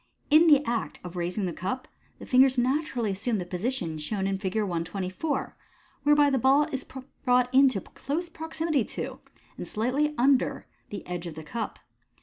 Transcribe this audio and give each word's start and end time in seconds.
In 0.31 0.47
the 0.47 0.65
act 0.65 0.97
of 1.03 1.15
raising 1.15 1.45
the 1.45 1.53
cup, 1.53 1.87
the 2.17 2.25
fingers 2.25 2.57
naturally 2.57 3.11
assume 3.11 3.37
the 3.37 3.45
position 3.45 3.99
shown 3.99 4.25
in 4.25 4.39
Fig. 4.39 4.55
124 4.55 5.55
whertby 6.03 6.31
the 6.31 6.39
ball 6.39 6.63
is 6.71 6.83
brought 7.23 7.53
in 7.53 7.69
close 7.69 8.27
proximity 8.27 8.83
to, 8.83 9.19
and 9.57 9.67
slightly 9.67 10.15
under, 10.17 10.65
the 10.89 11.05
edge 11.05 11.27
of 11.27 11.35
the 11.35 11.43
cup. 11.43 11.77